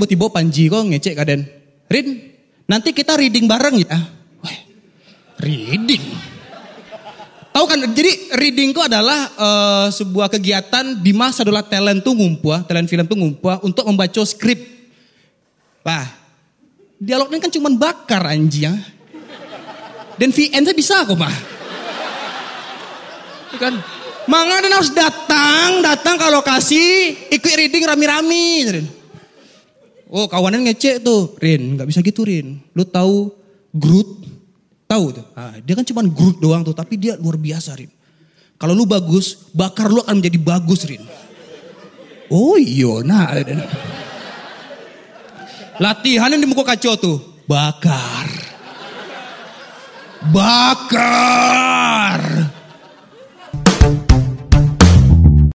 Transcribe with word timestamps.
tiba-tiba 0.00 0.32
Panji 0.32 0.72
kok 0.72 0.80
ngecek 0.80 1.12
kaden. 1.12 1.44
Rin, 1.92 2.08
nanti 2.64 2.96
kita 2.96 3.20
reading 3.20 3.44
bareng 3.44 3.84
ya. 3.84 4.00
Wah, 4.40 4.56
reading. 5.44 6.00
Tahu 7.52 7.64
kan, 7.68 7.84
jadi 7.92 8.32
reading 8.40 8.72
itu 8.72 8.80
adalah 8.80 9.28
uh, 9.36 9.86
sebuah 9.92 10.32
kegiatan 10.32 10.96
di 11.04 11.12
masa 11.12 11.44
adalah 11.44 11.60
talent 11.60 12.00
tuh 12.00 12.16
ngumpul, 12.16 12.64
talent 12.64 12.88
film 12.88 13.04
tuh 13.04 13.18
ngumpul 13.20 13.60
untuk 13.60 13.84
membaca 13.84 14.24
skrip. 14.24 14.56
Lah, 15.84 16.08
dialognya 16.96 17.44
kan 17.44 17.52
cuma 17.52 17.68
bakar 17.76 18.24
anjing 18.24 18.72
ya. 18.72 18.74
Dan 20.16 20.32
VN 20.32 20.64
saya 20.64 20.76
bisa 20.76 21.04
kok 21.04 21.18
mah. 21.18 21.36
Kan, 23.60 23.76
Mangga 24.30 24.62
dan 24.62 24.72
harus 24.78 24.94
datang, 24.94 25.82
datang 25.82 26.14
ke 26.14 26.26
lokasi, 26.30 26.86
ikut 27.34 27.52
reading 27.56 27.82
rami-rami. 27.82 28.99
Oh 30.10 30.26
kawanan 30.26 30.66
ngecek 30.66 31.06
tuh, 31.06 31.38
Rin, 31.38 31.78
nggak 31.78 31.86
bisa 31.86 32.02
gitu 32.02 32.26
Rin. 32.26 32.58
Lu 32.74 32.82
tahu 32.82 33.30
Groot? 33.70 34.26
Tahu 34.90 35.04
tuh. 35.14 35.22
Ah, 35.38 35.54
dia 35.62 35.78
kan 35.78 35.86
cuma 35.86 36.02
Groot 36.02 36.42
doang 36.42 36.66
tuh, 36.66 36.74
tapi 36.74 36.98
dia 36.98 37.14
luar 37.14 37.38
biasa 37.38 37.78
Rin. 37.78 37.86
Kalau 38.58 38.74
lu 38.74 38.90
bagus, 38.90 39.48
bakar 39.54 39.86
lu 39.86 40.02
akan 40.02 40.18
menjadi 40.18 40.38
bagus 40.42 40.82
Rin. 40.82 41.06
Oh 42.26 42.58
iya, 42.58 43.06
nah. 43.06 43.30
Latihan 45.78 46.34
yang 46.34 46.42
di 46.42 46.48
muka 46.50 46.74
kacau 46.74 46.98
tuh, 46.98 47.22
bakar. 47.46 48.26
Bakar. 50.34 52.20